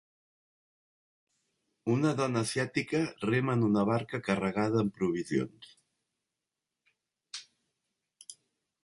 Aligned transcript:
Una 1.95 2.13
dona 2.21 2.41
asiàtica 2.47 3.01
rema 3.25 3.55
en 3.57 3.65
una 3.67 3.83
barca 3.91 4.21
carregada 4.29 4.81
amb 4.85 4.97
provisions 4.97 5.69